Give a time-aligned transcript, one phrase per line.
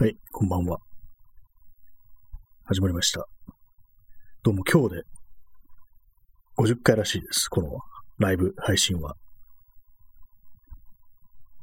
[0.00, 0.78] はい、こんばんは。
[2.66, 3.26] 始まりました。
[4.44, 5.02] どうも今日で
[6.56, 7.48] 50回らしいです。
[7.48, 7.80] この
[8.16, 9.16] ライブ配信は。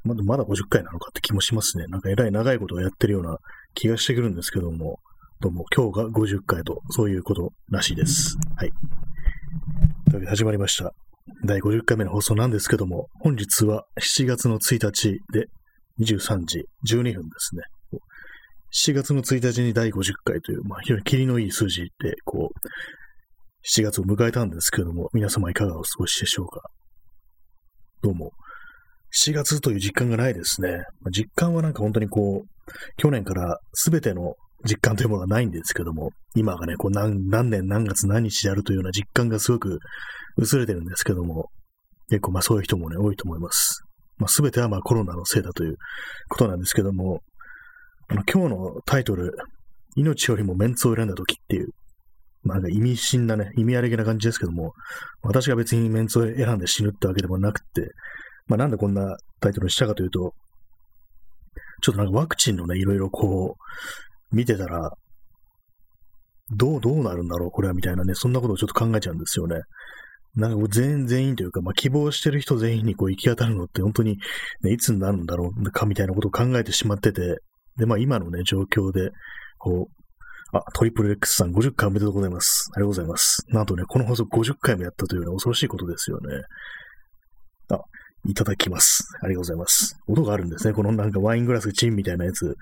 [0.03, 1.85] まだまだ50回なのかって気もしますね。
[1.87, 3.37] なんかえらい長いことをやってるような
[3.73, 4.99] 気がしてくるんですけども、
[5.39, 8.35] どうも今日が50回とそういうことらしいです。
[8.57, 8.69] はい。
[8.69, 10.93] というわけで始まりました。
[11.45, 15.47] 第50回目の放送なんですけども、本日は7月の1日で
[16.01, 17.63] 23時12分ですね。
[18.75, 22.59] 7月の1日に第50回という、まあ、非常にキリのいい数字で、こう、
[23.65, 26.61] 7月を迎えたんですけれども、皆様いかがお過ごしでしょうか
[28.01, 28.31] どうも。
[29.23, 30.83] 7月という実感がないですね。
[30.99, 34.35] ま実感はなんか本当にこう、去年から全ての
[34.67, 39.79] 実感というものがないんですけども、今がね、こう何何年何月何日であるというような実感がすごく
[40.35, 41.49] 薄れてるんですけども、
[42.09, 43.83] 結構まあそういう人もね、多いと思います。
[44.17, 45.77] まあ全てはまあコロナのせいだという
[46.27, 47.21] ことなんですけども、
[48.07, 49.35] あの、今日のタイトル、
[49.95, 51.69] 命よりもメンツを選んだ時っていう、
[52.43, 54.73] まあ、なんか意味深なね、意味ありげな感じですけども、
[55.23, 57.91] 私が別にメンツを選んで死ぬってわけでもなくて、
[58.47, 60.33] まあなんでこんなタイトルにしたかというと、
[61.81, 63.55] ちょっとなんかワクチンのね、いろいろこ
[64.31, 64.91] う、見てたら、
[66.55, 69.61] どう、どうなるんだろう、これは、みたいなね、そんなことをちょっと考えちゃうんですよね。
[70.35, 74.17] なんか全員全員というか、まあ希望してる人全員にこう行き当たるのって本当に、
[74.61, 77.39] ね、いつになるんだろうかみたいなことを考えてしまってて、
[77.77, 79.11] で、まあ今のね、状況で、
[79.57, 82.69] こう、あ、トリプル X さん50回おめでとうございます。
[82.73, 83.45] ありがとうございます。
[83.49, 86.43] なんとね、この放送50回もやったというね、恐ろしいことですよね。
[87.71, 87.79] あ、
[88.25, 89.03] いただきます。
[89.21, 89.97] ありがとうございます。
[90.07, 90.73] 音があるんですね。
[90.73, 92.55] このなんかワイングラスチンみたいなやつ。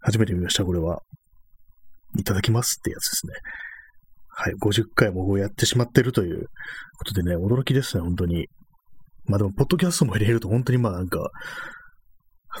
[0.00, 1.00] 初めて見ました、これは。
[2.18, 3.32] いただきますってやつですね。
[4.28, 6.46] はい、50回もこうやってしまってるという
[6.98, 8.48] ことでね、驚きですね、本当に。
[9.26, 11.30] まあでも、ポッドキャストも入れると本当にまあなんか、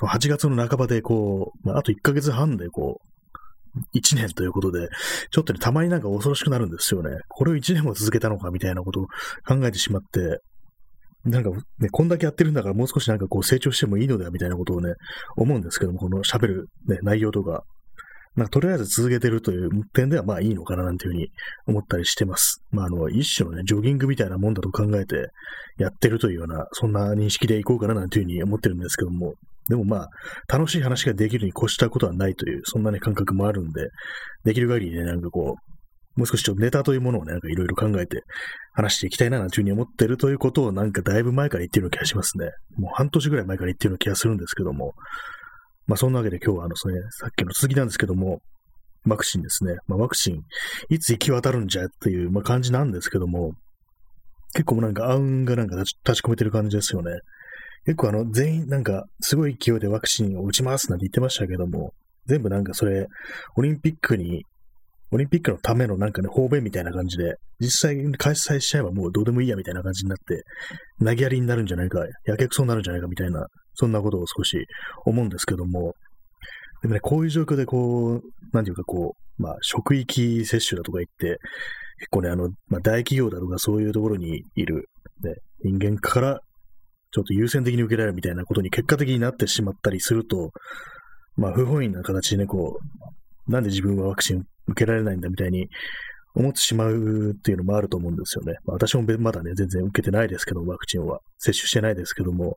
[0.00, 3.08] 8月の半ばでこう、まあ、あと1ヶ月半でこう、
[3.96, 4.88] 1年ということで、
[5.30, 7.10] ちょっとね、たまになんか恐ろしくなるんですよね。
[7.28, 9.06] これを1年も続けたのかみたいなことを
[9.46, 10.40] 考えてしまって、
[11.24, 14.94] なんかね、こんだけやってるんだからもう少しなんかこう成長してもいいのではみたいなことをね、
[15.36, 17.62] 思うんですけども、この喋るね、内容とか、
[18.34, 21.28] なんかとりあえず続けてるという点ではまあいいのかななんていうふうに
[21.66, 22.62] 思ったりしてます。
[22.70, 25.28] まああの、一種のね、ジョギングみたいなもんだと考えて
[25.78, 29.34] やってるというような、そんな認識でいこうかななんていうふうに思ってるんですけども、
[29.68, 30.08] でもまあ、
[30.48, 33.88] 楽しい話ができるに越したことはないという、そんなね、感覚もあるんで、
[34.44, 35.72] できる限りね、なんかこう、
[36.16, 38.22] もう少しちょっとネタというものをね、なんかいろいろ考えて
[38.74, 42.50] 話していきたいななんていうふうに思ってるということをなんかだいぶ前から言ってるような気がしますね。
[42.76, 44.92] もう半年ぐらい前から言ってるような気がするんですけども、
[45.86, 48.40] まあそんなわけで今日はあの、それ、さっきの続きなんですけども、
[49.06, 49.76] ワクチンですね。
[49.86, 50.42] まあワクチン、
[50.90, 53.52] いつ行き渡るんじゃっていう、まあ、感じなんですけども、
[54.54, 57.12] 結構なんか暗雲がなんか立ち込めてる感じですよね。
[57.84, 61.92] 結構あの、全員なんか、すごい勢いでワクチンを打ちますなんて言ってましたけども、
[62.26, 63.06] 全部なんかそれ、
[63.56, 64.44] オリンピックに、
[65.10, 70.44] オリンピックのためのなんかね、方便みたいな感じで、実際に開催しちゃえばもうどうでもいいやみたいな感じになって、
[71.04, 74.64] 投げやりになるんじゃないか、やけくそになるんじゃないかみたいな、そんなことを少し
[75.04, 75.94] 思うんですけども、
[76.82, 78.22] でもね、こういう状況でこう、
[78.52, 81.38] なんていうかこう、まあ、職域接種だとか言って、
[81.98, 84.88] 結構ね、あの、まあ、大企業だとかそういうところにいる、
[85.22, 86.40] ね、人間から
[87.12, 90.50] ちょっと優先的に受けられるみたいなことに結果的になってしまったりすると、
[91.36, 92.78] まあ、不本意な形でね、こ
[93.48, 95.68] う、なんで自分はワクチン受けられないんだみたいに
[96.34, 98.54] 思ってしまうっていうのもあると思うんですよね。
[98.64, 101.20] まあ、私もまだね、全然受けてないですけど、ワクチンは。
[101.38, 102.56] 接種してないですけども、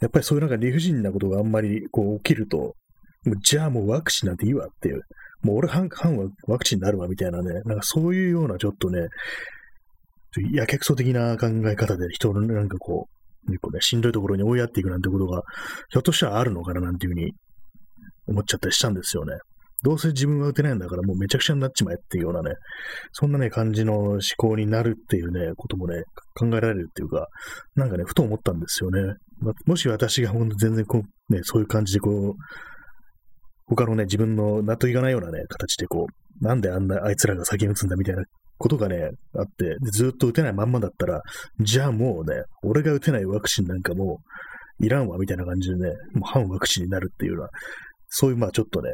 [0.00, 2.74] やっぱりそういうなんか理不尽なことがあんまりこう起きると、
[3.42, 5.00] じゃあもうワクチンなんていいわっていう、
[5.42, 9.08] もう俺半半はワクチンになるわみたいなね、なんかそういうようなちょっとね、
[10.52, 13.15] やけくそ的な考え方で人のなんかこう、
[13.46, 15.42] 結構ね、しんどいところに追いやっていくなんてことが、
[15.90, 17.32] ひょっとしたらあるのかななんていうふうに
[18.28, 19.34] 思っちゃったりしたんですよね。
[19.82, 22.54] どうせ自分は打てないんだからもうめちゃくちゃになっちまえっていうようなね、
[23.12, 26.02] そんなね、感じの思考になるっていうね、こともね、
[26.34, 27.28] 考えられるっていうか、
[27.74, 29.14] なんかね、ふと思ったんですよね。
[29.38, 32.34] まもし私が本当全然こう、ね、そういう感じでこう、
[33.66, 36.06] 他のね、自分の納得いかないようなね、形でこ
[36.40, 38.22] う、なんであんなあいつらが先に打つんだみたいな
[38.58, 41.20] ことがね、あって、ずっと打てないまんまだったら、
[41.60, 44.20] じゃあもうね、俺が打てないワクチンなんかも
[44.80, 47.48] ういらんわみたいな感じでね、もう反ワクチンになるっていうような、
[48.08, 48.92] そういうまあちょっとね、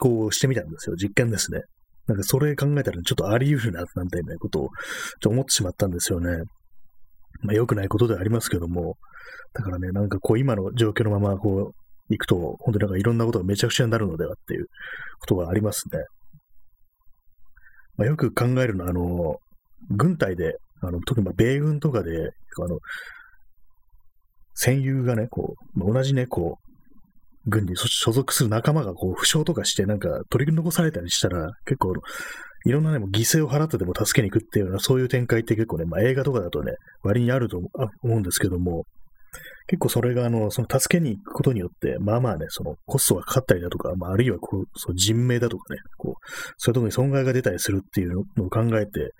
[0.00, 0.96] 思考をしてみたんですよ。
[0.96, 1.60] 実験ですね。
[2.06, 4.70] なんかそれ考えたらちょっとあり得るな、なんてね、ことをちょっ
[5.20, 6.38] と思ってしまったんですよね。
[7.42, 8.96] まあ良くないことではありますけども、
[9.54, 11.74] だからね、なんかこう今の状況のままこう、
[12.08, 14.66] 行くと、本当になんかいろんなことがめちゃくちゃになるのではっていう
[15.18, 15.98] ことがありますね。
[17.96, 19.36] まあ、よく考えるのは、あの、
[19.90, 22.78] 軍隊で、あの、特にまあ米軍とかで、あの、
[24.54, 26.66] 戦友がね、こう、まあ同じね、こう、
[27.48, 31.94] 軍に所属する仲間がこう負傷とかしてなんか取り残されたりしたら結構
[32.64, 36.72] いろんなね、も犠牲を払ってでも助けに行くっていうようなそういう展開って結構ね、まあ映画とかだとね、
[37.04, 38.84] 割にあると思うんですけども、
[39.68, 46.24] 結構それがあの、その助けに行くことによって、まあまあね、そのコストがかかったりだとか、まああるいはこう、その人命だとかね、こう、
[46.56, 49.12] そういうところに損害が出たりするっていうのを考えて、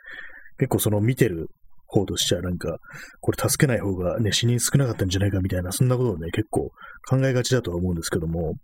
[0.59, 1.49] 結構その見てる
[1.87, 2.79] 方としてはなんか、
[3.21, 6.71] これ助けない方がね、死人少なかったんじゃないかみたいな、そんなことをね、結構
[7.09, 8.55] 考えがちだとは思うんですけども、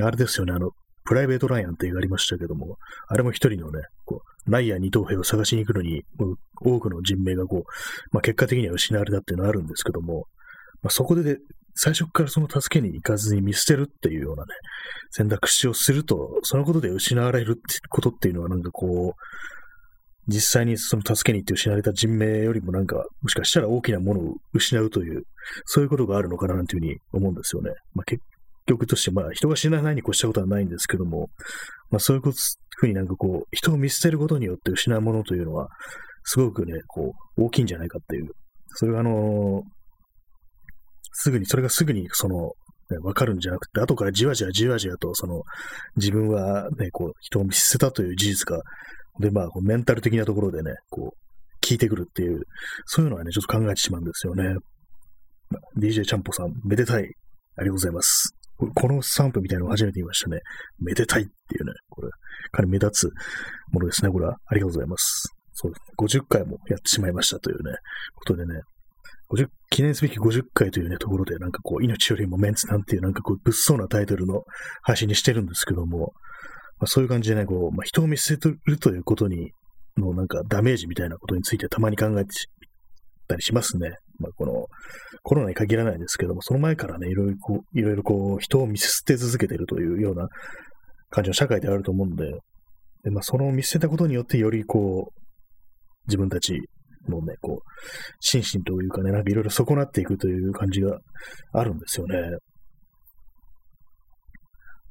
[0.00, 0.70] あれですよね、あの、
[1.04, 2.76] プライベート・ライアンって映画ありましたけども、
[3.08, 6.02] あれも一人のね、こう、ライアー二等兵を探しに行くのに、
[6.60, 7.62] 多くの人命がこう、
[8.12, 10.26] まあ結果的には失われたっていうのはあるんですけども、
[10.82, 11.38] まあそこで、
[11.74, 14.48] 最初からその助けに行かずに見捨てるっていうようなね、
[15.10, 19.22] 選択肢をすると、そのことで失われるってことっていうのはなんかこう、
[20.28, 25.22] 実際にその助けに行って失われた人命よりもなんか、もしかしたら大きなものを失うという、
[25.64, 27.70] そういうことがあるのかななんていうふうに思うんですよね。
[27.94, 28.22] まあ、結
[28.66, 31.30] 局として、まあ人が死なないに越したことはないんですけども、
[31.90, 35.68] まあそういうふうになんかこう、人を見捨てることによって失うものというのは、
[36.24, 38.28] すごくね、こう、大きいんじゃないかっていう。
[38.74, 39.62] それがあの、
[41.20, 42.52] すぐに、それがすぐにその、
[42.90, 45.42] ね、わかるんじゃなくて、後からじわじわじわじわと、その、
[45.96, 48.62] 自分はね、こう、人を見捨てたという事実が
[49.18, 52.42] で、まあ、メンタル的なところでね、こう、聞いてくるっていう、
[52.86, 54.54] そういうのはね、ちょっと考えてしまうんですよね。
[55.78, 57.02] DJ ちゃんぽさん、めでたい。
[57.02, 58.32] ありがとうございます。
[58.74, 60.40] このスタンプみたいなのを初めて見ましたね。
[60.80, 62.08] めでたいっていうね、これ、
[62.52, 64.10] かなり目立つものですね。
[64.10, 65.28] これは、ありがとうございます。
[65.52, 66.20] そうですね。
[66.22, 67.76] 50回もやってしまいましたというね、
[68.14, 68.60] ことでね、
[69.30, 74.42] 50記念すべき50回というね、ところで、なんかこう、命よりもメンツなんていう、なんかこう、物騒なタイトルの
[74.82, 76.12] 配信にしてるんですけども、
[76.78, 79.52] まあ、そういう感じでね、こう、まあ、人を見捨てるということに、
[79.98, 82.30] のなんかダメージみたいなことについてたまに考えて
[83.26, 83.90] たりしますね。
[84.18, 84.66] まあ、この、
[85.22, 90.28] コロナに限らないですけども、その前からね、いろいろこう、いろいろこう、人を見捨て続けてるというような
[91.10, 92.24] 感じの社会であると思うんで、
[93.04, 95.20] でまあ、その見捨てたことによって、よりこう、
[96.06, 96.58] 自分たち
[97.10, 97.68] のね、こう、
[98.20, 100.98] 心身というかね、なんかいろいろ損なっていくという感じが
[101.52, 102.16] あるんですよね。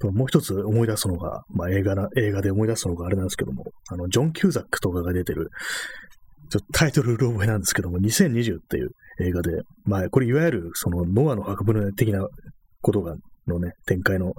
[0.04, 5.50] もう一つ思い出すのが、まあ映画な、映画で思い出すのがあれなんですけども、あの、ジョン・キューザックとかが出てる、
[6.50, 8.92] ちょっとタイトルうろ覚えなんですけども、2020っていう
[9.22, 9.52] 映画で、
[9.86, 12.28] まあこれいわゆるそのノアの博物的な
[12.82, 13.16] ことが、
[13.48, 14.34] のね、展開の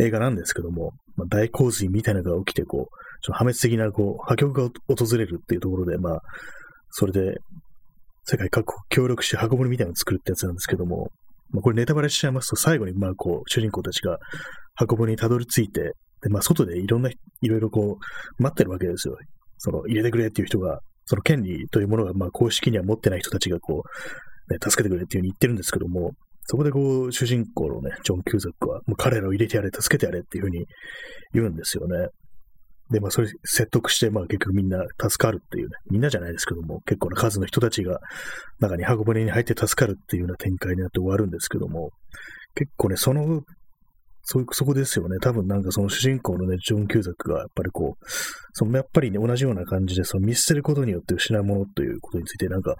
[0.00, 6.20] 映画なんですけども、まあ、大洪水みたいなのが起きて、こう、ちょっと破滅的な、こう、破局が訪れるっていうところで、まあ、
[6.96, 7.38] それで、
[8.22, 11.10] 世界各国協力して箱物みたいなのを作るってやつなんですけども、
[11.50, 14.18] まあ、これネタバレしちゃいますと、最後に、まあ、こう、主人公たちが
[14.76, 15.92] 箱舟にたどり着いて、
[16.22, 19.16] で、まあ、外でいろんな、いろいろこう、待ってるわけですよ。
[19.58, 23.82] その、入れてくれっていう人が、その権利というものが、まあ、公式には持ってない人たちが、こ
[24.48, 26.12] う、ね、助けてくれっていうふうに言ってるんですけども、
[26.46, 30.66] そこでこう、主人公のね、ジョン・キューザックは、もう彼らを入れてやれ、助けてやれっていうふうに
[31.32, 32.08] 言うんですよね。
[32.90, 37.98] で、まあ、それ説得して、まあ、結局みんな助かるっていうね、みんなじゃないですけども、結構な数の人たちが
[38.60, 41.90] 中に箱舟に入って助かるっていうような展開になって終わるんですけども、
[42.54, 43.42] 結構ね、その
[44.24, 45.18] そ、そこですよね。
[45.20, 48.04] 多分なんかその主人公のね、ジョン・キューザックがやっぱりこう、
[48.52, 52.74] そのやっぱりね、同じような感じで、その見捨てることによって失うものということについてなんか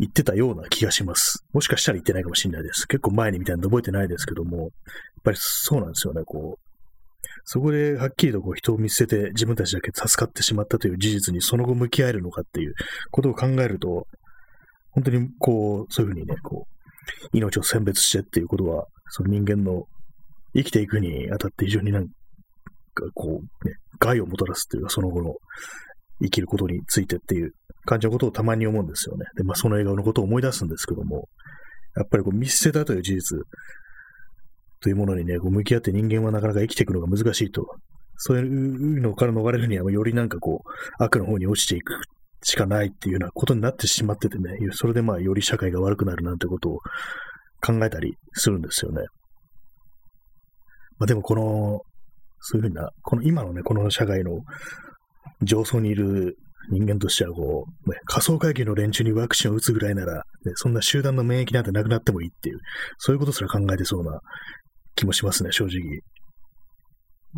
[0.00, 1.44] 言ってたような気がします。
[1.52, 2.88] もしかしたら言ってないかもしれないです。
[2.88, 4.70] 結構前にみたいなの覚えてないですけども、やっ
[5.22, 6.61] ぱりそうなんですよね、こう。
[7.44, 12.74] そこではっきりとこう人を見捨てて自分たちだけ助かってしまったという事実にその後向き合えるのかっていう
[13.10, 14.06] ことを考えると、
[14.90, 19.84] 本当にこう、そういうふうにね、こう、命を選別してっていうことは、その人間の
[20.54, 25.34] 生きていくにあたって非常になんかこう、ね、害をもたらすというか、その後の
[26.22, 27.52] 生きることについてっていう
[27.86, 29.26] 感じのことをたまに思うんですよね。
[29.36, 31.28] で、まあその映画のことを思い出すんですけども、
[31.96, 33.38] やっぱりこう見捨てたという事実
[34.82, 37.66] というものにね、こう向き合って人間はなかなか生きていくのが難しいと。
[38.16, 41.94] そういうのから逃れるには、よりなんかこう、悪の方に落ちていく
[42.42, 46.78] しかないっていうようなことになってしまっててね、それでまあより社会が悪くなるなんてことを
[47.64, 49.02] 考えたりするんですよね。
[50.98, 51.80] まあでもこの、
[52.40, 54.40] そういうふうな、この今のね、この社会の
[55.42, 56.36] 上層にいる
[56.70, 60.22] 人間としてはこう、ね、仮想会議の連中にワクチンを打つぐらいなら、ね、
[60.54, 62.58] そんな集団の免疫なんてなくなってもいいっていう、
[62.98, 64.20] そういうことすら考えてそうな
[64.94, 66.00] 気もしますね、正直。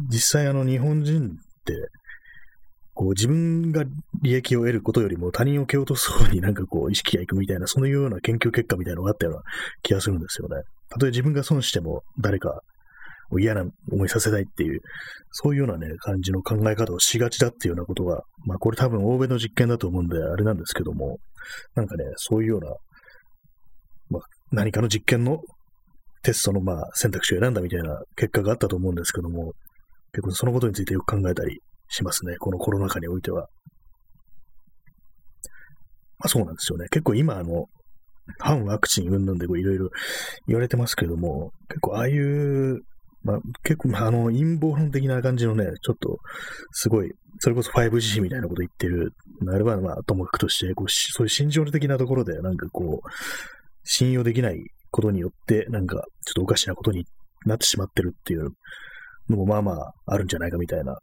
[0.08, 1.30] 実際あの日本人っ
[1.64, 1.88] て、
[2.94, 3.84] こう自分が
[4.22, 9.42] 利益を得ることよりも他人を蹴落とす方になんかこう意識がいくみたいな、そういうような研究結果みたいなのがあったような
[9.82, 10.62] 気がするんですよね。
[10.90, 12.60] たとえ自分が損しても誰か
[13.30, 14.80] を嫌な思いさせたいっていう、
[15.32, 21.18] そういうようなね、感じの考え方をしがちだっていうようなことが、まあこれ多分欧米の実験だと思うんであれなんですけども、
[21.74, 22.68] なんかね、そういうような、
[24.10, 25.40] まあ何かの実験の
[26.24, 29.52] テストのまあ選択肢を選んだみたいな結果があったと思うんですけども、
[30.12, 32.36] 結構そのことについてよく考えたりしますね。
[32.38, 33.48] このコロナ禍においては。
[36.18, 36.86] まあそうなんですよね。
[36.90, 37.66] 結構今あの、
[38.38, 39.90] 反ワクチン云々でいろいろ
[40.46, 42.80] 言われてますけども、結構ああいう、
[43.22, 46.18] まあ結構あの陰謀論的な感じのね、ちょっと
[46.72, 49.12] すごい、それこそ 5G みたいなこと言ってる、
[49.42, 53.08] なればまあともかくとして、こうそういう心情的なところでなんかこう、
[53.84, 54.58] 信用できない
[54.94, 57.04] ことによって、なんかちょっとおかしなことに
[57.46, 58.50] なってしまってるっていう
[59.28, 60.96] のもまあまああるんじゃないかみたいな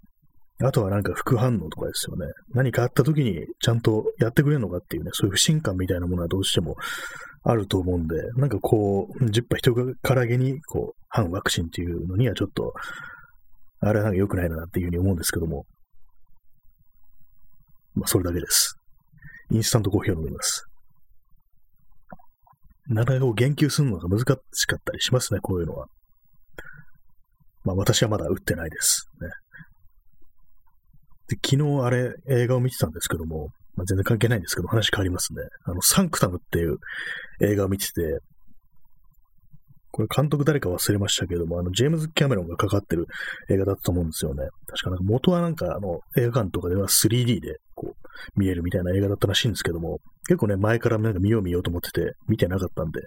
[0.63, 2.31] あとはなんか副反応とかですよね。
[2.53, 6.75] 何かあった時にちゃんとやってくれるのかっていうね、そういう不信感みたいなものはどうしても
[7.43, 12.73] あると思うんで、なんかこう、10波人からげに、こう、反ワクチンっていうのにはちょっと、
[13.79, 15.65] あれはなんか良くないなっていうふうに思うんですけども。
[17.95, 18.75] まあ、それだけです。
[19.49, 20.70] インスタントコーヒーを飲みます。
[22.93, 24.19] なかなか言及するのが難
[24.53, 25.87] しかったりしますね、こういうのは。
[27.63, 29.07] まあ私はまだ打ってないです。
[29.21, 29.29] ね。
[31.29, 35.43] で、昨日あれ、映画を見てたんですけども、まあ、全然関係ないんですけど、話変わりますね。
[35.65, 36.77] あの、サンクタムっていう
[37.41, 38.19] 映画を見てて、
[39.91, 43.07] これ監督誰か忘れましたけども、あの、ジェームズ・キャメロンがかかってる
[43.49, 44.45] 映画だったと思うんですよね。
[44.67, 47.57] 確かなんか元はなんかあの、映画館とかでは 3D で、
[48.35, 53.01] 見えるみたいな映画だったらしいんですけども、結構ね、前からなんか見よう見ようと思ってて、見てなかったんで、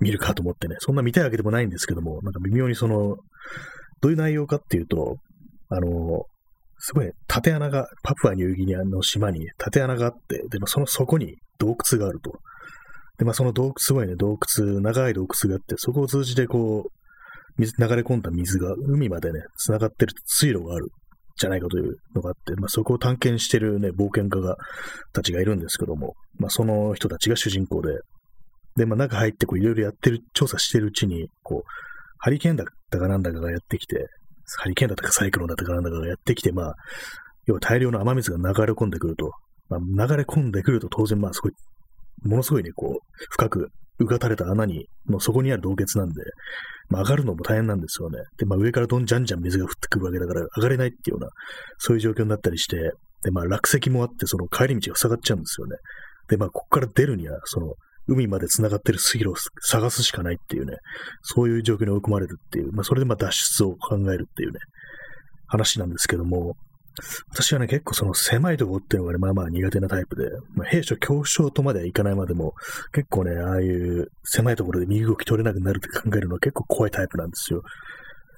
[0.00, 3.16] 見るかと思ってね、そんな見たいわけでもないんですけども、なんか微妙にその、
[4.00, 5.16] どういう内容かっていうと、
[5.68, 6.24] あの、
[6.78, 12.32] すごい縦穴が、パプアニューギニアの島に縦穴があって、で、もその底に洞窟があると。
[13.18, 16.90] で、まあその洞窟、すごいね、洞窟、長い洞窟があって、そこを通じてこう、
[17.58, 20.90] 水、流れ込んだ水が海までね、繋がってる水路がある
[21.38, 24.56] じゃないかというのがあって、まあそこを探検してるね、冒険家が、
[25.12, 27.98] たちがいるんですけども、まあその人たちが主人公で、
[28.76, 31.68] で、まあ中入ってこういろいろやってる、調査してるうちに、こう、
[32.18, 34.08] ハリケーンだったかなんだかがやってきて、
[34.58, 36.74] ハリケーンだったかサイクロンだったかなんだかがやってきて、まあ、
[37.46, 39.32] 要は大量の雨水が流れ込んでくると。
[39.68, 41.52] まあ、流れ込んでくると当然まあすごい、
[42.22, 46.22] ものすごいね、こう、深くうがたれた穴に、の底にある洞穴なんで、
[46.88, 48.18] まあ、上がるのも大変なんですよね。
[48.38, 51.30] で、まあ、上からどんじゃんじゃん水が降ってくるわけだから、上がれないっていうような、
[51.78, 52.76] そういう状況になったりして、
[53.22, 55.76] で、まあ、落石もあって、その帰り道が塞がっちゃうんですよね。
[56.28, 57.74] で、まあ、ここから出るには、その、
[58.08, 60.76] 海まで繋がってる水路を探すしかないっていうね、
[61.22, 64.60] そういう状況に追い込まれるっていう、まあ、それでまあ脱出を考えるっていうね、
[65.48, 66.56] 話なんですけども、
[67.30, 72.54] 私はね、結構その狭いところっていうのがね、まあまあ苦手なタイプで、まあ、兵所恐怖症とまではいかないまでも、
[72.92, 77.62] 結構ね、ああいう狭いところで身動き取れなくなるって考えるのは結構怖いタイプなんですよ。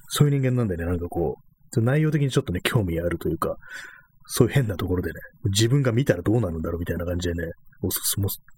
[0.09, 1.37] そういう人間なんでね、なんかこ
[1.77, 3.57] う、内容的にちょっとね、興味あるというか、
[4.27, 7.53] そういう変なところでね、自分が見たらどうなるんだろうみたいな感じでね、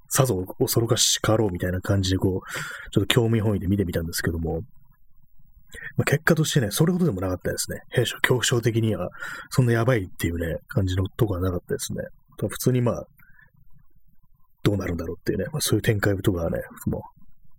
[0.09, 4.63] さぞ恐ろかしかろうみたいな感じで、こう、ちょっと興味本位で見てみたんですけども、
[5.97, 7.81] まあ、結果としてね、それほどでもなかったですね。
[7.91, 9.11] 兵所恐怖症的には、
[9.51, 12.05] そんなやばいっていうね、感じのとこはなかったですね。
[12.39, 13.05] 普通にまあ、
[14.63, 17.01] どうなるんだろうっていうね、まあ、そういう展開とかはね、もう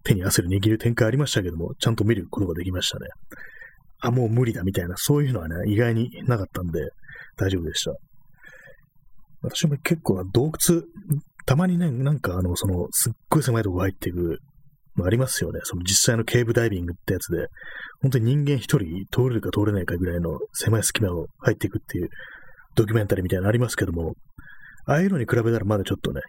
[0.03, 3.07] 手に汗を握る展開ありましたけども、ちゃんと見ることができましたね。
[4.01, 6.89] あ、もう無理だみたいな、そういうのはね、意外になかったんで、
[7.37, 7.93] 大丈夫でした。
[9.43, 10.83] 私も結構洞窟、
[11.45, 14.39] たまにね、なんかあの、その、すっごい狭いとこ入っていく
[15.07, 15.59] ありますよね。
[15.63, 17.47] その実際のケーブダイビングってやつで、
[18.01, 22.09] 本当に人間一人通れるか通れないかぐらいの狭い隙間を入っていくっていう
[22.75, 24.13] ドキュメンタリーみたいなのありますけども、
[24.85, 26.21] ああいうのに比べたらまだちょっとね、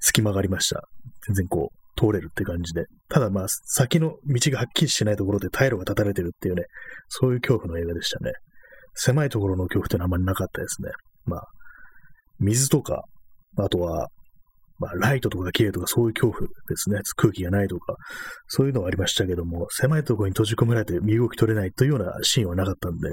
[0.00, 0.82] 隙間がありました。
[1.26, 2.84] 全然こう、通れるって感じで。
[3.08, 6.62] ただまあ、先の道がはっきりしてないところで退路が断たれてるっていうね、
[7.08, 8.32] そういう恐怖の映画でしたね。
[8.94, 10.90] 狭いところの恐怖ってのはあまりなかったですね。
[11.24, 11.42] まあ、
[12.38, 13.02] 水とか、
[13.56, 14.08] あとは、
[14.78, 17.00] まあ、ライトとかが綺麗とかそういう恐怖ですね。
[17.16, 17.96] 空気がないとか、
[18.46, 23.12] そういうのがありましたけども、狭いところに閉じ込められて身動き取れないというようなシーンはなかったんで、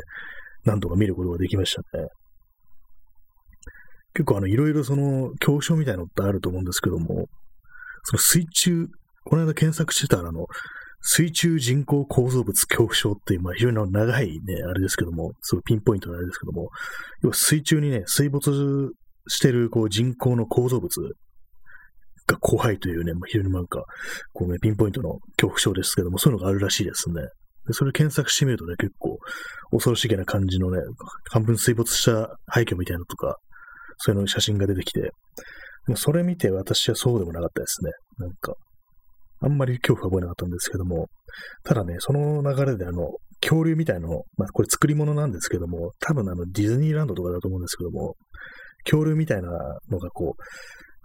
[0.64, 2.08] 何度か見ることができましたね。
[4.14, 7.26] 結構あの、いろいろその、恐怖症みたいなのってあると思うんですけども、
[8.04, 8.88] その水中、
[9.26, 10.46] この間検索してたら、あの、
[11.02, 16.70] 水中人工構造物恐怖症っていう、まあ、非常に長いね、あれですけども、すごいピンポイントなあれですけども、
[17.22, 18.92] 要は水中にね、水没
[19.28, 20.90] してるこう人工の構造物
[22.28, 23.84] が怖いというね、まあ、非常になんか、
[24.34, 27.22] こうね、ピンポイントの恐怖症ですけども、そういうのがあるらしいですね。
[27.68, 29.18] で、それ検索してみるとね、結構
[29.72, 30.80] 恐ろしげな感じのね、
[31.32, 33.38] 半分水没した廃墟みたいなのとか、
[33.98, 35.12] そういうの写真が出てきて、
[35.88, 37.92] もそれ見て私はそうでもなかったですね。
[38.18, 38.54] なんか、
[39.42, 41.08] あんまり恐怖は覚えなかったんですけども、
[41.64, 48.16] ただね、その流れであの、恐竜みたいの、まあこれ作り物なんですけども、多分あのディズニーランドとかだと思うんですけども、
[48.86, 49.50] 恐竜みたいな
[49.90, 50.42] のがこう、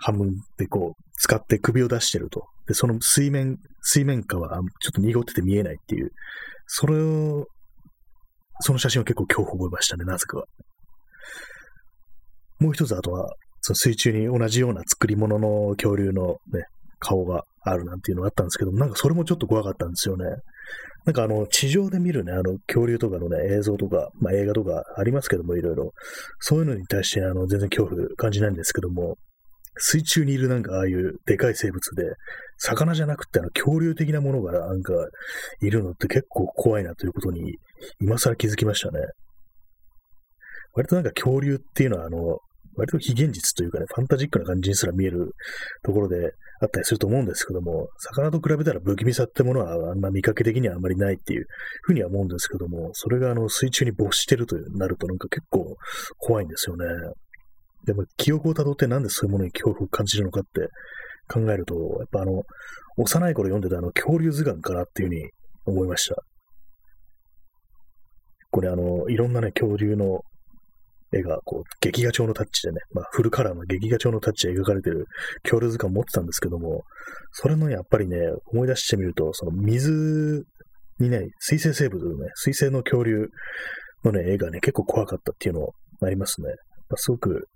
[0.00, 2.46] 半分でこう、使って首を出してると。
[2.66, 6.10] で、その水面、水面下はちょっと濁ってて見えないっていう、
[6.66, 7.46] それを、
[8.60, 10.44] その写真を結構恐怖を覚えましたね、なぜかは。
[12.58, 16.64] もう一つ、あとは、その水中に同じような作り物の恐竜のね、
[16.98, 20.24] 顔があるなんていうのがあったんですけども、なんかそれもちょっと怖かったんですよね。
[21.04, 25.92] なんかあの、地上で見るね、あの、恐竜とかのね、映像とか、まあ映画とかありますけども、いろいろ。
[26.38, 29.16] そういうのに対して、あの、全然恐怖感じないんですけども、
[29.76, 32.04] 水中にいるなんかああいうでかい生物で、
[32.58, 34.92] 魚じゃなくてあの恐竜的なものがなんか
[35.62, 37.56] いるのって結構怖いなということに
[38.00, 39.00] 今更気づきましたね。
[40.74, 42.38] 割となんか恐竜っていうのはあの、
[42.76, 45.32] 割と非現実というかね、ファンタジックな感じにすら見える
[45.82, 51.46] ところであったりすると思うんですけども、魚と比べたら不気味さってものはあんま見かけ的にはあんまりないっていう
[51.82, 55.76] ふうには思うんですけども、それがあの水中に没してるとなるとなんか結構
[56.18, 56.86] 怖いんですよね。
[57.86, 60.68] でも記憶をたどってなんでそういうものに恐怖を感じるのかって
[61.28, 62.42] 考えると、やっぱあの、
[62.98, 65.30] 幼い頃読んでたあの恐竜図鑑かなっていうふうに
[65.66, 66.16] 思いました。
[68.50, 70.22] これあの、いろんなね、恐竜の
[71.12, 75.06] 絵が、こう、劇画調のタッチでね、まあ、フルカラーの劇画調のタッチで描かれてる
[75.42, 76.82] 恐竜図鑑持ってたんですけども、
[77.32, 78.16] それのやっぱりね、
[78.52, 80.44] 思い出してみると、その水
[80.98, 83.28] にね、水生生物のね、水生の恐竜
[84.04, 85.68] のね、絵がね、結構怖かったっていうの
[86.02, 86.48] ありますね。
[86.88, 87.46] まあ、すごく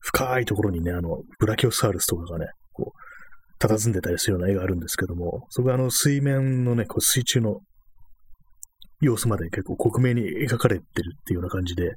[0.00, 7.60] 深いところにね、あの、ブラキオサウルスとかがね、こう、佇んでたりするような絵があるんですけども、そこがあの水面のね、こう水中の
[9.00, 11.92] 様子まで結構克明に描かれてるっていうような感じで、で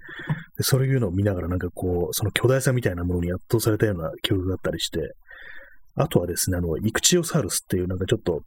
[0.62, 5.14] そういうのを見ながらなんかこう、その巨大さみたいなものに圧倒されたような記憶があったりして、
[5.96, 8.42] あとはですね、あの、イクチオサウルスっていうなんかちょっと、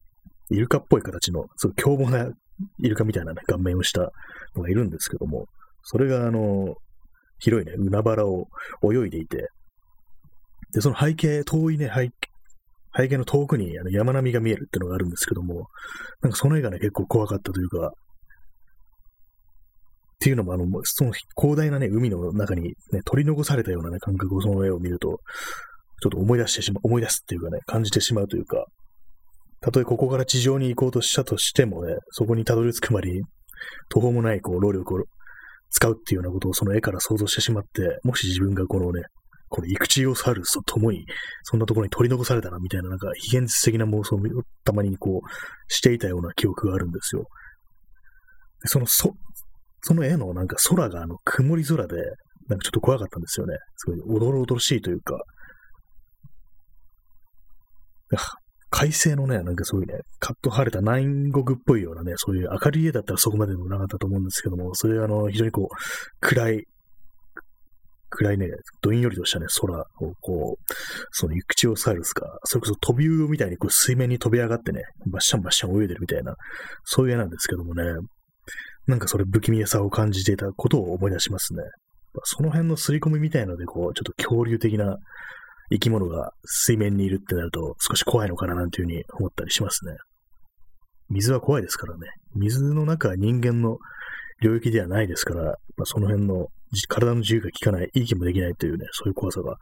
[0.51, 2.29] イルカっぽい形の、すごい凶暴な
[2.83, 4.11] イルカみたいなね、顔面をした
[4.55, 5.47] のがいるんですけども、
[5.83, 6.75] それがあの、
[7.39, 8.47] 広いね、海原を
[8.83, 9.49] 泳いでいて、
[10.73, 12.11] で、その背景、遠いね、背
[12.97, 15.67] 背景の遠くにあの山並みが見えるっていうのがあるんですけども、
[16.23, 17.91] なんかその絵がね、結構怖かったというか、っ
[20.19, 25.21] ていうのも、あの、その広大なね、海の中にね、取り残されたようなね、感覚をその絵を見ると、
[26.03, 28.65] ちょっと思い出してしまう、思い出すっていうかね、感じてしまうというか、
[29.61, 33.23] たとえここから地上に行こうとしたとしてもね、そこにたどり着くまでに
[33.91, 35.05] 途方もないこう労力を
[35.71, 39.03] 使うっていうようなことをその絵から想像してしまって、もし自分がこのね、
[39.49, 41.05] このイクチオサウルスと共に、
[41.45, 44.21] そんなところに取り残されたな、みたいな、なんか、非現実的な妄想を
[44.65, 47.27] たまにこう、していたような記憶があるんですよ。
[48.65, 49.15] その、そ、
[49.83, 51.97] その絵のなんか空があの曇り空で、
[52.49, 53.57] なんかちょっと怖かったんですよね。
[53.77, 55.23] すごい、おどろおどろしいというか、
[58.71, 65.77] 快晴のね、なんかそういうね、カット晴れた南国っぽいようなね、そういう明るい家だったらそこまでもなかったと思うんですけども、それあの、非常にこう、
[66.21, 66.65] 暗い、
[68.11, 68.49] 暗いね、
[68.83, 69.85] どんよりとしたね、空を
[70.21, 70.75] こう、
[71.13, 76.35] そのユクチオサウルスが、それこそ飛び魚みたいにこう水面に飛び上がってね、バッシャンバッシャン泳いでるみたいな、
[76.85, 77.83] そういう絵なんですけどもね、
[78.87, 81.63] なんかそれ不気味さを感じていたことを思い出しますね。
[82.25, 84.97] その辺の刷り込みみたいので、こう、ちょっと恐竜的な
[85.71, 89.97] 生き物が水面にいるってなると少し怖いのかななんていうふうに思ったりしますね。
[91.09, 92.01] 水は怖いですからね。
[92.35, 93.79] 水の中は人間の
[94.43, 96.47] 領域ではないですから、まあ、その辺の
[96.89, 99.57] 体の自由が効かない、いい気もできないというね、そういう怖さが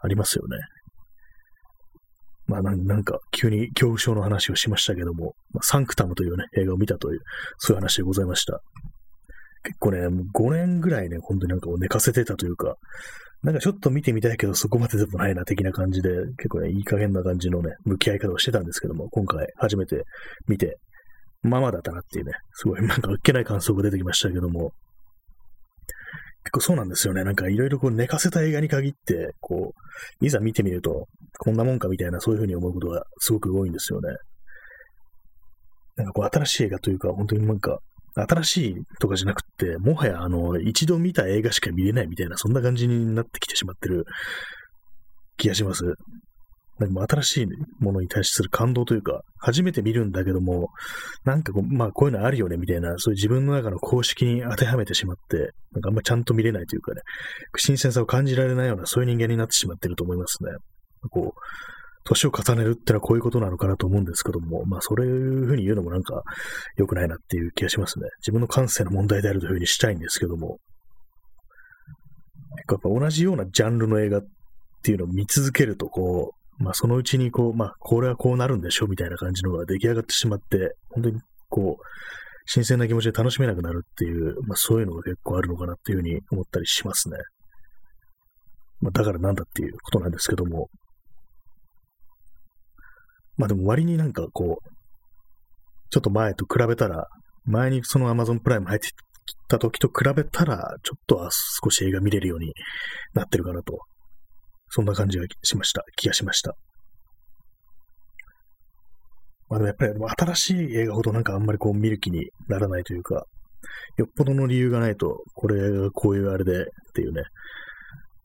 [0.00, 0.56] ありますよね。
[2.48, 7.20] まあなんか急に恐怖症の話をしましたけども、まあ、サンクタムというね、映画を見たという、
[7.58, 8.60] そういう話でございました。
[9.64, 12.76] 結構ね、もう5年ぐらいね、本当になんか寝かせてたというか、
[13.46, 20.02] なんかちょっと見てみたいけど、そこまででもないな、的な感じで、結構ね、いい加減な感じのね、向き合い方をしてたんですけども、今回初めて
[20.48, 20.78] 見て、
[21.42, 24.72] まあまあだったなっていうね、すごいなんかあっけない感想が出てきましたけども、
[26.42, 27.22] 結構そうなんですよね。
[27.22, 29.74] なんかいろいろこう寝かせた映画に限って、こ
[30.20, 31.06] う、いざ見てみると、
[31.38, 34.08] こんなもんかみたいな、そういうふうに思うことがすごく多いんですよね。
[35.94, 37.78] なんかこう新しい映画というか、本当になんか、
[38.22, 44.04] 新しいとかじゃなくて、もはやあの、一度見た映画しか見れないみたいな、そんな感じになってきてしまってる
[45.36, 45.84] 気がします。
[46.78, 47.46] なんか新しい
[47.80, 50.68] ものに対する感動というか、初めて見るんだけども、
[51.24, 55.38] なんかこう、まあこういうのあるよねみたいな、そういう自分の中の公式に当てはめてしまって、
[55.72, 57.00] なんかあんまちゃんと見れないというかね、
[57.56, 60.50] 新鮮さを感じられないような、そういう人間になってしまってると思いますね。
[61.10, 61.40] こう、
[62.06, 66.22] 年を重ねるってのはこういうことなのかなと思うんですけども、まあ、そういうふうに言うのもなんか
[66.76, 68.06] 良くないなっていう気がしますね。
[68.20, 70.58] 自分の感性の問題であるというふうにしたいんですけども、
[72.68, 74.22] やっぱ同じようなジャンルの映画っ
[74.82, 81.82] ていうのを見続けると、こう、まあ、そのうちにこう、まあ、これはこうなるんでしょうみたいな感じのが出来上がってしまって、本当にこう、
[82.46, 87.16] 新鮮な気持ちで楽しめなくなるっていう、まあ、そういうのが結構あるのかなっていうふうに思ったりしますね。
[88.80, 90.68] まあ、だからなんだっていうことなんですけども、
[93.36, 94.68] まあでも割になんかこう、
[95.90, 97.06] ちょっと前と比べたら、
[97.44, 98.92] 前にその Amazon プライム入ってき
[99.48, 101.30] た時と比べたら、ちょっとは
[101.62, 102.52] 少し映画見れるように
[103.14, 103.78] なってるかなと。
[104.68, 105.84] そんな感じがしました。
[105.96, 106.56] 気がしました。
[109.48, 109.92] まあでもやっぱり
[110.34, 113.26] 新しい映画ほどなんかあんまりこう見る気にならないというか、
[113.96, 117.22] よっぽどの理由がないと、これがこういうあれでっていうね、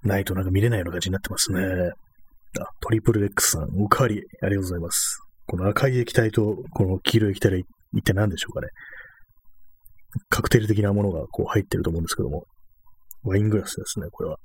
[0.03, 1.91] ないとなんか見れないような感じになってますね。
[2.59, 5.19] あ、トリプル X さん、おかわりありがとうございます。
[5.47, 7.59] この赤い液体とこの黄色い液体は
[7.93, 8.67] 一体何でしょうかね。
[10.29, 12.45] カクテル的なものがこう入ってると思うんですけども。
[13.23, 14.37] ワイングラスですね、これは。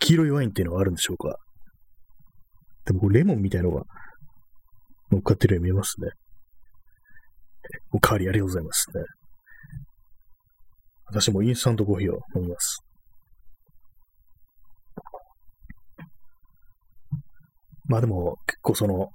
[0.00, 1.36] 黄色いワインっていうのはあるんでしょうか
[2.86, 3.84] でもレモンみたいのが
[5.12, 6.08] 乗っかってるように見えますね。
[7.92, 9.02] おかわりありがとうございますね。
[11.06, 12.80] 私もインスタントコーヒーを飲みます。
[17.90, 19.10] まあでも、結構その、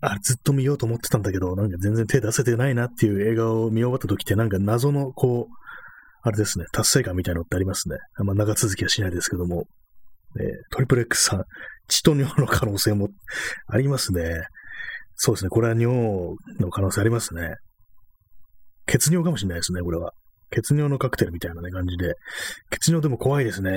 [0.00, 5.54] あずっと見ようと思ってたんだけど、なんか全然手出せてないなっていう映画を見終わった時って、なんか謎の、こう、
[6.22, 7.96] あれですね、達成感みたいなのってありますね。
[8.16, 9.64] あんま長続きはしないですけども。
[10.38, 11.44] えー、トリプル X さん、
[11.88, 13.08] 血と尿の可能性も
[13.66, 14.22] ありますね。
[15.16, 17.56] そうですね、これは尿の可能性ありますね。
[18.86, 20.12] 血尿かもしれないですね、これは。
[20.52, 22.14] 血尿のカクテルみたいなね、感じで。
[22.70, 23.72] 血尿でも怖いですね。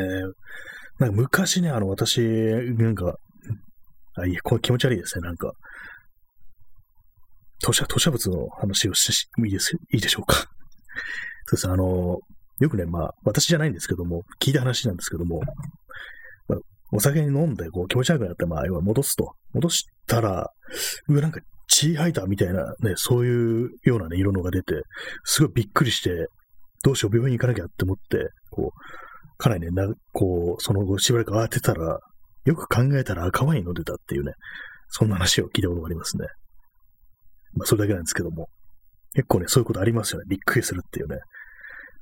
[1.00, 3.16] なんか昔ね、あの、私、なんか、
[4.16, 5.52] あ、いや、これ気持ち悪いですね、なんか。
[7.64, 10.36] 吐砂、吐砂物の話をしてもいいです、いいでしょうか。
[11.46, 12.20] そうですね、あの、
[12.60, 15.42] よくね、まあ、私じゃないんですけども、聞いた話なんですけども、
[16.48, 16.60] まあ、
[16.92, 19.34] お酒に飲んで、こう、気持ち悪くなって、まあ、要は戻すと。
[19.54, 20.52] 戻したら、
[21.08, 24.84] うわ、なんか血吐いたみたいなね、そういうようなね、色のが出て、
[25.24, 26.28] すごいびっくりして、
[26.84, 32.00] どうしよう、病院に行かなきゃって思って、こう、かなりね、な、こう、その後しばらく慌てたら、
[32.46, 34.34] よく考えたら赤ワイン飲んでたっていうね、
[34.90, 36.28] そんな話を聞いたことがありますね。
[37.54, 38.48] まあ、それだけなんですけども。
[39.14, 40.26] 結構ね、そういうことありますよね。
[40.28, 41.18] びっくりするっていうね。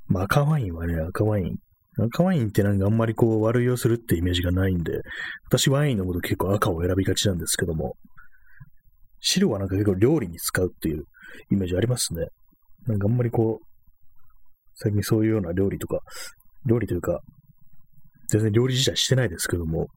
[0.08, 1.56] まあ、赤ワインはね、赤ワイン。
[2.00, 5.02] 赤ワインってなんかあんまりこう悪いをするってイメージがないんで、
[5.46, 7.96] 私ワイン飲むと結構赤を選びがちなんですけども、
[9.20, 11.04] 白はなんか結構料理に使うっていう
[11.52, 12.28] イメージありますね。
[12.88, 13.66] なんかあんまりこう、
[14.76, 16.00] 最近そういうような料理とか、
[16.66, 17.20] 料理というか、
[18.32, 19.88] 全然料理自体してないですけども、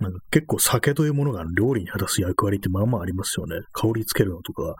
[0.00, 3.56] なんか結構酒というものが料理に果たす役割ってまあまあありますよね。
[3.72, 4.74] 香りつけるのとか、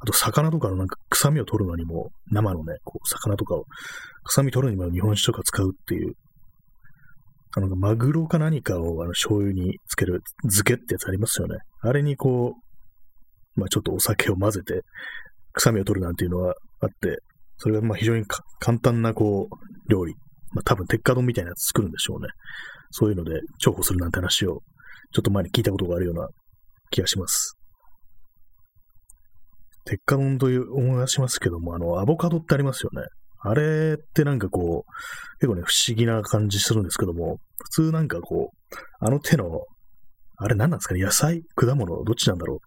[0.00, 3.64] あと魚とかのなんか臭みを取るのにも、生のね、こう魚とかを
[4.24, 6.14] 臭み取るにも日本酒とか使うっていう、
[7.54, 11.58] あの、マグロか何かをあの醤油につける漬けってやつありますよね。
[11.82, 12.54] あれにこ
[13.56, 14.80] う、まあちょっとお酒を混ぜて、
[15.52, 17.18] 臭みを取るなんていうのはあって、
[17.58, 18.24] それがまあ非常に
[18.58, 20.14] 簡単なこう、料理。
[20.52, 22.28] まあ多分鉄火丼みたいなやつ作るんでしょうね。
[22.90, 24.62] そういうので重宝するなんて話を、
[25.12, 26.28] ちょっと前に聞いたことがあるような
[26.90, 27.56] 気がします。
[29.84, 33.06] 鉄火丼という思い出しますけども、あの、アボカドってありますよね。
[33.40, 34.92] あれってなんかこう、
[35.40, 39.64] 結構ね、不思議な感じするんですけども、普通なんかこう、あの手の、
[40.36, 41.00] あれ何なんですかね？
[41.00, 41.42] 野菜？
[41.56, 42.04] 果物？
[42.04, 42.58] どっちなんだろう？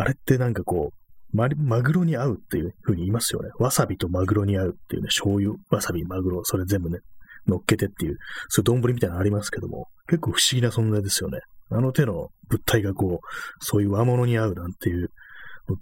[0.00, 3.50] あれってなんかこう、ママグロに合うっていう風に言いますよね。
[3.58, 6.98] わさびとマグロに合うっていうね、醤油、わさび、マグロ、それ全部ね、
[7.46, 8.16] 乗っけてっていう、
[8.48, 11.40] そういう丼みたいなのありますけども、結構不思議な存在ですよね。
[11.70, 13.26] あの手の物体がこう、
[13.60, 15.10] そういう和物に合うなんていう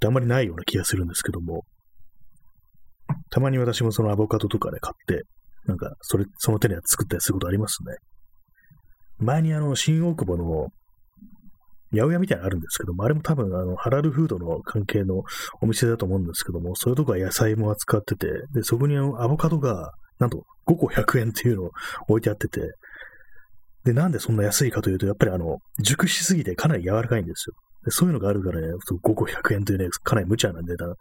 [0.04, 1.64] あんまりないような気がするんですけども、
[3.30, 5.24] たまに私もそのアボカドとかね、買って、
[5.66, 7.96] なんか、それ、その手に作ったりすることありますね。
[9.18, 10.68] 前にあの、新大久保の、
[11.94, 15.22] 八百屋みたいなのあるんですけども、あれも多分、あの、ハラルフードの関係の
[15.60, 21.70] お店だと思うんですけども、そういうとこは野菜も扱ってて、で、そこに、アボカドが、なんと5個100円っていうのを
[22.08, 22.60] 置いてあってて、
[23.84, 27.54] で、なんでそんな安いかというと、やっぱりあの、熟しすぎてかなり柔らかいんですよ。
[27.84, 30.94] でそういうのがあるからね、5個100円というね、かなり無茶な値段。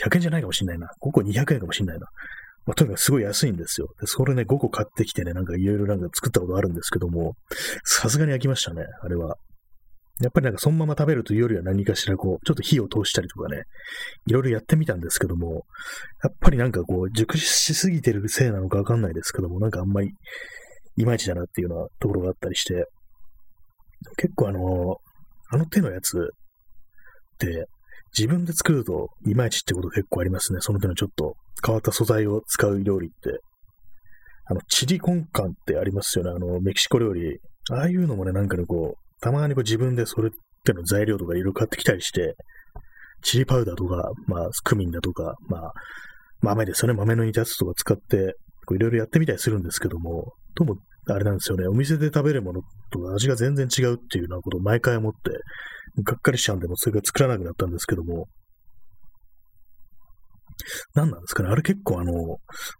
[0.00, 0.88] 100円じゃないかもしんないな。
[1.00, 2.06] 5個200円かもしんないな。
[2.66, 3.88] まあ、とにかくすごい安いんですよ。
[4.00, 7.34] で、それね、5個買ってきてね、なんかいろいろなんか作ったことあるんですけども、
[7.84, 9.36] さすがに飽きましたね、あれは。
[10.20, 13.62] やっぱりなんかそのまま食べるというよりは何かしらこう、ちょっと火を通したりとかね、
[14.26, 15.64] いろいろやってみたんですけども、
[16.22, 20.12] やっぱりなんかこう、熟しすぎてるせいなのかわかんないですけども、なんかあんまり、
[20.96, 22.86] いまいちだなっていうようなところがあったりして、
[24.16, 24.96] 結構あの、
[25.50, 26.20] あの手のやつっ
[27.38, 27.66] て、
[28.16, 30.60] 自分で作るといまいちってこと結構ありますね。
[30.60, 31.34] その手のちょっと
[31.66, 33.40] 変わった素材を使う料理って。
[34.46, 36.30] あの、チリコンカンってありますよね。
[36.30, 37.40] あの、メキシコ料理。
[37.72, 40.30] ああいうのもね、なんかね、こう、たまにこう自分でそれっ
[40.66, 42.36] ての材料とかいろいろ買ってきたりして、
[43.22, 45.72] チリパウダーとか、まあ、クミンだとか、まあ、
[46.42, 46.98] 豆ですよね。
[46.98, 48.36] 豆の煮たやつとか使って、
[48.70, 50.76] いろいろやってみたりするんですけども、どうも、
[51.08, 51.66] あれなんですよね。
[51.66, 52.60] お店で食べるもの
[52.90, 55.30] と味が全然違うっていうようなことを毎回思って、
[56.02, 58.26] がっかりしちゃうんで、もうそれが作らなくなったんですけども、
[60.94, 62.12] 何なんですかねあれ結構あの、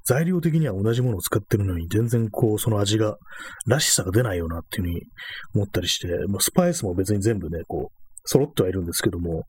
[0.04, 3.16] 材料的には同じものを使ってるのに、全然こう、その味が、
[3.66, 5.02] らしさが出ないよなっていうふうに
[5.54, 9.44] 思ったりして、まあ、スパイスも別に全部ね、こう、揃ってはいるんですけども、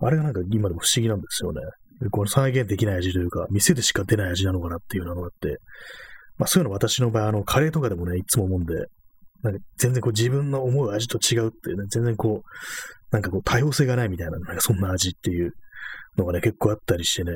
[0.00, 1.60] あれがなんか今でも不思議なんですよね。
[2.10, 5.58] これ再現できない味というか、店でしか出ない味なのかなっていうのがあって、
[6.38, 8.74] まあそういうの私の場合、あの、カレーとかでもね、いつも思うんで、
[9.42, 12.48] なんか全然こう自分の思う味と違うっていうね、全然こう、
[13.10, 15.52] なんかこう多様性がないみたいな、なんかそんな味っていう
[16.16, 17.32] のがね、結構あったりしてね、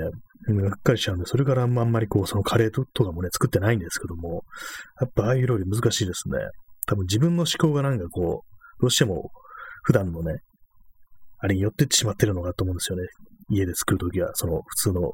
[0.47, 4.45] がっかりしちゃうんで、それからあんまりこう、そのカレーとかもね、作ってないんですけども、
[5.01, 6.39] やっぱああいう料理難しいですね。
[6.87, 9.31] 多分自分の思考がなんかこう、どうしても
[9.83, 10.41] 普段のね、
[11.39, 13.05] あれに寄ってってしまってるのかと思うんですよね。
[13.51, 15.13] 家で作るときは、その普通の、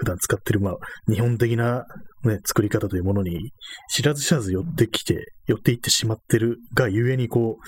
[0.00, 0.76] 普段使ってる、まあ、
[1.12, 1.84] 日本的な
[2.24, 3.50] ね、作り方というものに
[3.92, 7.58] 知らず知らず寄ってきて、寄っていってしまってるがゆえにこ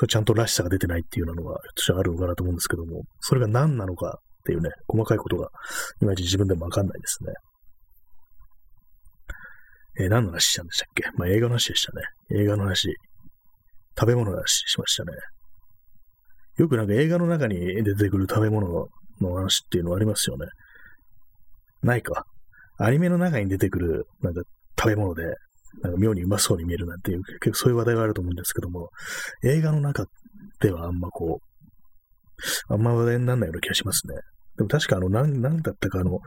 [0.00, 5.48] う、ちゃんとらしさが出てないっていうのが、ひょっとしたらあるのかなと思うんですけども、それが何なのかっていうね、細かいことが、
[6.00, 7.32] いまいち自分でもわかんないですね。
[10.04, 11.02] えー、何の話したんでしたっけ？
[11.16, 12.02] まあ、映画の話でしたね。
[12.40, 12.94] 映画の話。
[13.98, 15.12] 食べ物の話しましたね。
[16.56, 18.86] よくなんか映画の中に出てくる食べ物
[19.20, 20.46] の話っていうのはありますよね。
[21.82, 22.24] ないか。
[22.78, 24.42] アニメの中に出てくるなんか
[24.78, 25.24] 食べ物で、
[25.82, 28.90] なんか妙にうまそうに見えるなんていう、結構そういう話題があると思うんですけども、
[29.44, 30.06] 映画の中
[30.60, 34.14] ではあんまこう、あんま話題にならないような気がしますね。
[34.56, 36.18] でも確かあの、なん、なんだったかあの、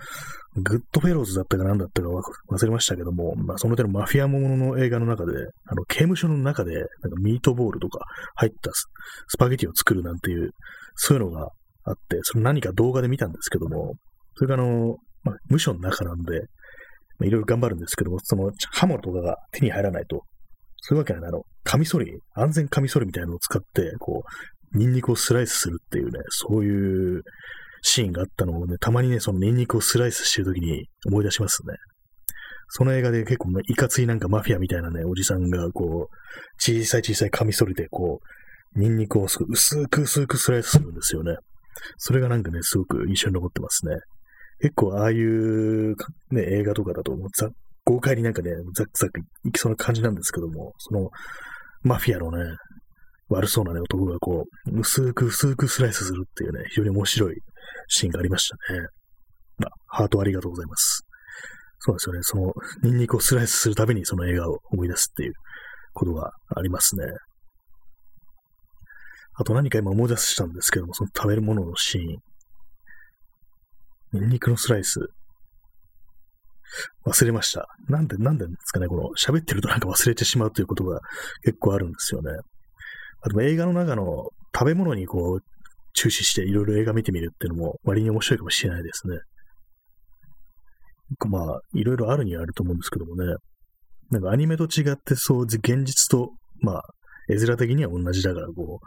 [0.56, 5.34] グッドフェローズだったかなんだったか忘れましたけども、まあその手のマフィアものの映画の中で、
[5.66, 6.90] あの、刑務所の中で、なんか
[7.22, 8.00] ミートボールとか
[8.36, 8.72] 入った
[9.28, 10.52] スパゲティを作るなんていう、
[10.96, 11.50] そういうのが
[11.84, 13.96] あって、それ何か動画で見たんですけども、
[14.36, 16.42] それがあの、まあ、無所の中なんで、
[17.20, 20.24] まあ、いろいろ頑張るんですけども、その刃物とかが手に入らないと、
[20.82, 24.24] そういうわけないあの、カミソリ、安全カミソリみたいなのを使って、こ
[24.74, 27.22] う、ニンニクをスライスするっていうね、そういう
[27.82, 31.76] シーンがあったのをね、たまにね、そのニンニクをスライスしてるときに思い出しますね。
[32.70, 36.16] その映画で結構、ね、いかついなんかマフィアみたいなね、おじさんがこう、
[36.58, 38.20] 小さい小さいカミソリでこ
[38.76, 39.46] う、ニンニクを薄く
[40.02, 41.36] 薄くスライスするんですよね。
[41.98, 43.96] それがなんかね、すごく印象に残ってますね。
[44.60, 45.96] 結構ああいう、
[46.32, 47.50] ね、映画とかだと、ざ
[47.86, 51.10] 豪快になんかね、ザックザックいきそうな感じなんですけども、その、
[51.82, 52.56] マフィアのね、
[53.30, 57.36] 悪そうなね、男がこう、薄く薄くスライスするっていうね、非常に面白い
[57.88, 58.88] シーンがありましたね。
[59.58, 61.06] まあ、ハートありがとうございます。
[61.80, 62.20] そうですよね。
[62.22, 65.34] その、ニンニクをスライスするたびにその映画を思い出すっていう
[65.94, 67.06] ことがありますね。
[69.36, 72.18] あと何か今思い出したんですけども、その食べるもののシーン。
[74.14, 75.00] ニンニクのスライス。
[77.06, 77.68] 忘れました。
[77.88, 81.02] なんで、なんでですかね、この喋ってるとなんか忘れてしまうということが
[81.44, 82.32] 結構あるんですよね。
[83.22, 85.44] あと映画の中の食べ物にこう、
[85.94, 89.18] 注視していろいろ映画見てみるっていうのも割に面白いかもしれないですね。
[91.30, 93.36] まあ、いろいろあるにはあると思うんですけどもね。
[94.10, 96.84] なんかアニメと違ってそう、現実と、まあ、
[97.30, 98.86] 絵面的には同じだから、こう、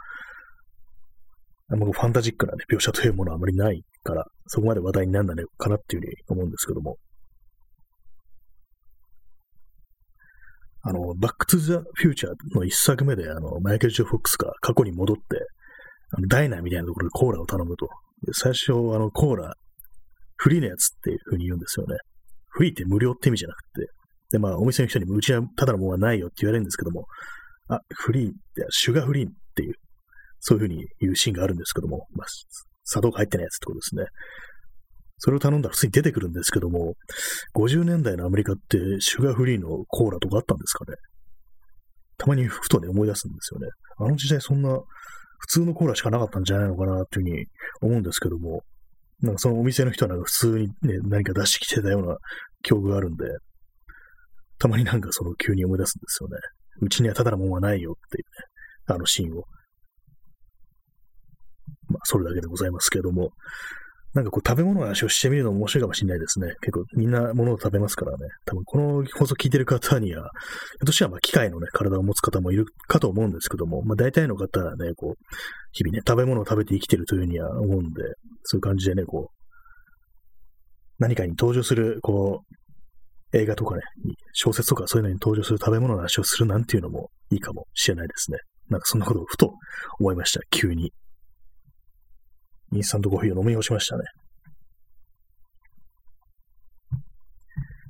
[1.69, 6.97] あんまファンタジックな、ね、描写というものはあまりないから、そこまで話題にならないのかなっていうふうに思うんですけども。
[10.83, 15.23] あの、バックトゥザフューチャーの一作目で、あの、マイケル・ジョー・フォックスが過去に戻って、
[16.17, 17.89] あのダイナーみたいなところでコーラを頼むと。
[18.33, 19.55] 最初、あの、コーラ、
[20.37, 21.97] フリーのやつっていう風に言うんですよね。
[22.51, 23.89] フリーって無料って意味じゃなくて。
[24.31, 27.07] で、まあ、お店の人にも、うちはただのものはないよって言われるんですけども、
[27.69, 28.39] あ、フリーって、
[28.71, 29.75] シュガーフリーっていう、
[30.47, 32.27] そういう風に言うシーンがあるんですけども、まあ、
[32.85, 34.05] 砂糖が入ってないやつってことですね。
[35.19, 36.95] それを頼んだら普通に出てくるんですけども、
[37.57, 40.97] 50年代のアメリカってシュガーフリーのコーラとかあったんですかね
[42.17, 43.67] たまにふとね思い出すんですよね。
[43.99, 47.47] あの時代そんな普通のコーラしかなかったんじゃないのかなっていうふうに
[47.83, 48.63] 思うんですけども、
[49.21, 52.17] なんかそのお店の人はなんか普通にね、何か出してきてたような
[52.63, 53.25] 記憶があるんで、
[54.59, 56.37] たまになんかその急に思い出すんですよね。
[56.83, 58.25] うちにはただのもんはないよっていう
[58.93, 59.45] ね、あのシーンを。
[62.07, 63.31] それだけでございますけども、
[64.15, 66.55] なんかこう食べ物の話をしてみるのも面白いかもしれないですね。
[66.63, 68.17] 結構みんな物を食べますからね。
[68.47, 75.25] 多分この放送聞いてる方には、ひょっとしたらまあ機械のね、体を持つ方もいるかと思うんですけども、まあ大体の方はね、こう、
[75.73, 78.03] 日々ね、食べ物を食べて生きてるというふうには思うんで、
[78.45, 79.37] そういう感じでね、こう、
[80.99, 83.83] 何かに登場する、こう、映画とかね、
[84.33, 88.39] 小説とかそういうのに登場する食べ物の話をするなんていうのもいいかもしれないですね。
[88.71, 89.53] なんかそんなことをふと
[89.99, 90.93] 思いました、急に。
[92.73, 94.05] インスタントコーヒーを飲み干しましたね。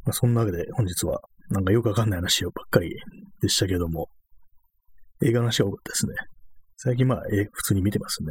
[0.05, 2.91] まあ、そんなわけで本日はなんかよくわかんない話をばっかり
[3.41, 4.09] でしたけども、
[5.23, 6.15] 映画の話が多かったですね。
[6.77, 8.31] 最近まあ、え普通に見てますね。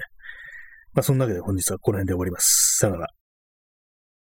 [0.93, 2.77] まあ、そんなわけで本日はこの辺で終わります。
[2.79, 3.07] さよなら。